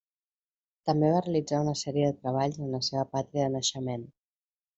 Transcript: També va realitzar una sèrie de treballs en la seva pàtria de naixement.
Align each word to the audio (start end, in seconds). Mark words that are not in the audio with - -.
També 0.89 1.11
va 1.15 1.19
realitzar 1.25 1.59
una 1.65 1.75
sèrie 1.81 2.07
de 2.07 2.15
treballs 2.23 2.57
en 2.65 2.73
la 2.77 2.81
seva 2.89 3.05
pàtria 3.13 3.45
de 3.45 3.53
naixement. 3.59 4.09